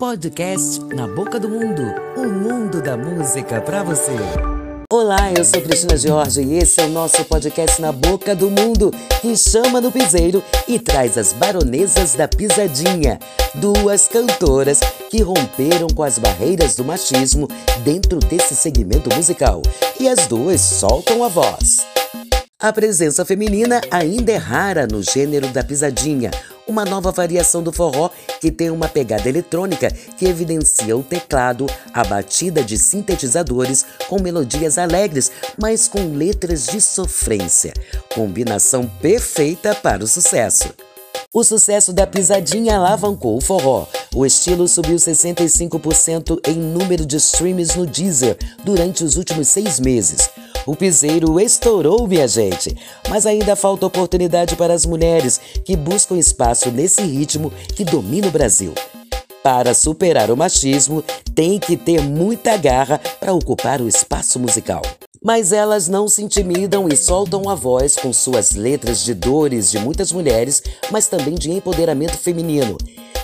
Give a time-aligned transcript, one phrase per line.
[0.00, 1.82] Podcast Na Boca do Mundo
[2.16, 4.12] o mundo da música para você.
[4.92, 8.92] Olá, eu sou Cristina Jorge e esse é o nosso podcast Na Boca do Mundo,
[9.20, 13.18] que chama no piseiro e traz as baronesas da pisadinha,
[13.56, 14.78] duas cantoras
[15.10, 17.48] que romperam com as barreiras do machismo
[17.82, 19.62] dentro desse segmento musical
[19.98, 21.84] e as duas soltam a voz.
[22.60, 26.30] A presença feminina ainda é rara no gênero da pisadinha,
[26.68, 28.10] uma nova variação do forró
[28.40, 34.78] que tem uma pegada eletrônica que evidencia o teclado, a batida de sintetizadores com melodias
[34.78, 37.72] alegres, mas com letras de sofrência.
[38.14, 40.68] Combinação perfeita para o sucesso.
[41.32, 43.86] O sucesso da pisadinha alavancou o forró.
[44.14, 50.30] O estilo subiu 65% em número de streams no Deezer durante os últimos seis meses.
[50.68, 52.76] O piseiro estourou, minha gente.
[53.08, 58.30] Mas ainda falta oportunidade para as mulheres que buscam espaço nesse ritmo que domina o
[58.30, 58.74] Brasil.
[59.42, 61.02] Para superar o machismo,
[61.34, 64.82] tem que ter muita garra para ocupar o espaço musical.
[65.24, 69.78] Mas elas não se intimidam e soltam a voz com suas letras de dores de
[69.78, 72.76] muitas mulheres, mas também de empoderamento feminino,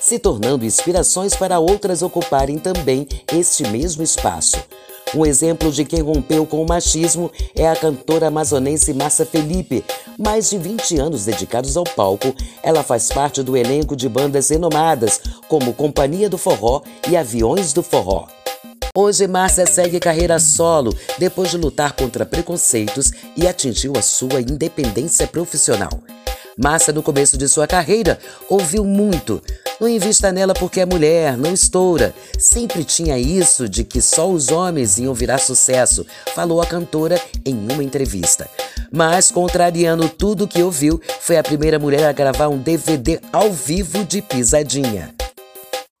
[0.00, 4.58] se tornando inspirações para outras ocuparem também este mesmo espaço.
[5.14, 9.84] Um exemplo de quem rompeu com o machismo é a cantora amazonense Massa Felipe.
[10.18, 15.20] Mais de 20 anos dedicados ao palco, ela faz parte do elenco de bandas renomadas
[15.48, 18.26] como Companhia do Forró e Aviões do Forró.
[18.94, 25.26] Hoje, Márcia segue carreira solo depois de lutar contra preconceitos e atingiu a sua independência
[25.26, 25.90] profissional.
[26.56, 28.18] Márcia, no começo de sua carreira,
[28.48, 29.42] ouviu muito
[29.82, 32.14] não invista nela porque é mulher, não estoura.
[32.38, 37.52] Sempre tinha isso de que só os homens iam virar sucesso, falou a cantora em
[37.52, 38.48] uma entrevista.
[38.92, 44.04] Mas, contrariando tudo que ouviu, foi a primeira mulher a gravar um DVD ao vivo
[44.04, 45.12] de pisadinha.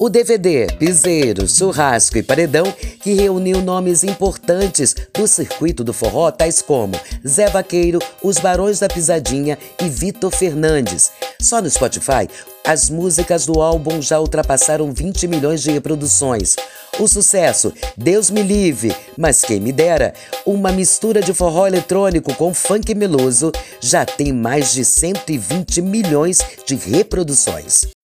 [0.00, 6.62] O DVD Piseiro, Churrasco e Paredão, que reuniu nomes importantes do circuito do forró, tais
[6.62, 6.94] como
[7.26, 11.10] Zé Vaqueiro, Os Barões da Pisadinha e Vitor Fernandes.
[11.40, 12.28] Só no Spotify,
[12.68, 16.54] as músicas do álbum já ultrapassaram 20 milhões de reproduções.
[16.98, 20.12] O sucesso, Deus me livre, mas quem me dera,
[20.44, 26.74] uma mistura de forró eletrônico com funk meloso, já tem mais de 120 milhões de
[26.74, 27.97] reproduções.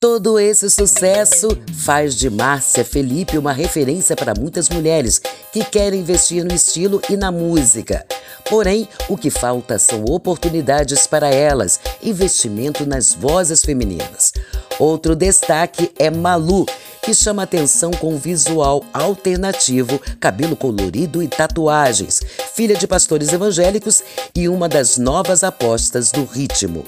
[0.00, 5.20] Todo esse sucesso faz de Márcia Felipe uma referência para muitas mulheres
[5.52, 8.06] que querem investir no estilo e na música.
[8.48, 14.32] Porém, o que falta são oportunidades para elas, investimento nas vozes femininas.
[14.78, 16.64] Outro destaque é Malu,
[17.02, 22.22] que chama atenção com visual alternativo, cabelo colorido e tatuagens,
[22.54, 26.86] filha de pastores evangélicos e uma das novas apostas do ritmo.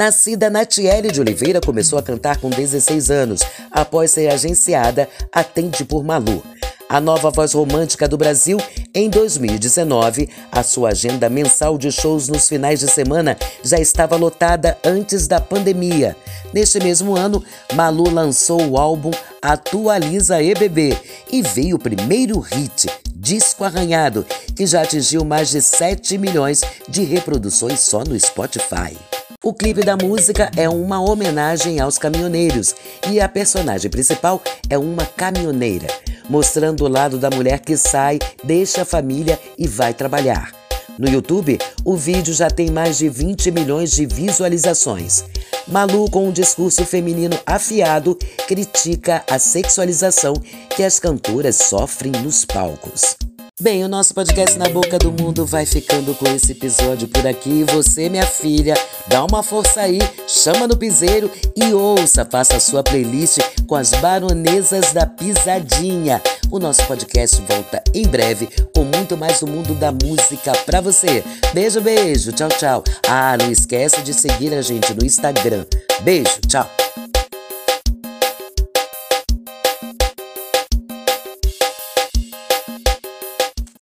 [0.00, 3.42] Nascida Natiele de Oliveira, começou a cantar com 16 anos.
[3.70, 6.42] Após ser agenciada, atende por Malu.
[6.88, 8.56] A nova voz romântica do Brasil,
[8.94, 14.78] em 2019, a sua agenda mensal de shows nos finais de semana já estava lotada
[14.82, 16.16] antes da pandemia.
[16.50, 17.44] Neste mesmo ano,
[17.74, 19.10] Malu lançou o álbum
[19.42, 20.96] Atualiza EBB
[21.30, 24.24] e veio o primeiro hit, Disco Arranhado,
[24.56, 28.96] que já atingiu mais de 7 milhões de reproduções só no Spotify.
[29.42, 32.74] O clipe da música é uma homenagem aos caminhoneiros
[33.10, 35.86] e a personagem principal é uma caminhoneira,
[36.28, 40.52] mostrando o lado da mulher que sai, deixa a família e vai trabalhar.
[40.98, 45.24] No YouTube, o vídeo já tem mais de 20 milhões de visualizações.
[45.66, 50.34] Malu, com um discurso feminino afiado, critica a sexualização
[50.76, 53.16] que as cantoras sofrem nos palcos.
[53.60, 57.62] Bem, o nosso podcast Na Boca do Mundo vai ficando com esse episódio por aqui.
[57.74, 58.72] Você, minha filha,
[59.06, 63.90] dá uma força aí, chama no piseiro e ouça, faça a sua playlist com as
[63.90, 66.22] baronesas da pisadinha.
[66.50, 71.22] O nosso podcast volta em breve com muito mais do mundo da música pra você.
[71.52, 72.84] Beijo, beijo, tchau, tchau.
[73.06, 75.66] Ah, não esquece de seguir a gente no Instagram.
[76.02, 76.79] Beijo, tchau.